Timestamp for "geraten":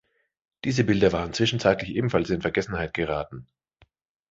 2.95-3.45